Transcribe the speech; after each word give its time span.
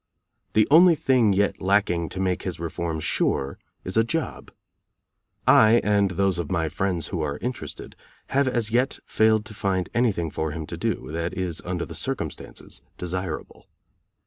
The 0.53 0.67
only 0.71 0.95
thing 0.95 1.31
yet 1.31 1.61
lacking 1.61 2.09
to 2.09 2.19
make 2.19 2.41
his 2.41 2.59
reform 2.59 2.99
sure 3.01 3.59
is 3.83 3.97
a 3.97 4.03
job. 4.03 4.49
I, 5.47 5.73
and 5.83 6.09
those 6.09 6.39
of 6.39 6.49
my 6.51 6.69
friends 6.69 7.09
who 7.09 7.21
are 7.21 7.37
interested, 7.37 7.95
have 8.29 8.47
as 8.47 8.71
yet 8.71 8.97
failed 9.05 9.45
to 9.45 9.53
find 9.53 9.89
anything 9.93 10.31
for 10.31 10.53
him 10.53 10.65
to 10.65 10.75
do 10.75 11.11
that 11.11 11.35
is, 11.35 11.61
under 11.65 11.85
the 11.85 11.93
circumstances, 11.93 12.81
desirable. 12.97 13.67